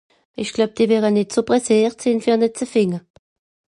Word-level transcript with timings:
Ìch 0.43 0.51
gläub, 0.55 0.73
die 0.77 0.87
wäre 0.91 1.09
nìtt 1.11 1.31
so 1.33 1.41
presseert 1.49 1.97
sìn, 2.01 2.23
fer 2.25 2.37
ne 2.39 2.47
ze 2.57 2.65
fìnde. 2.73 2.99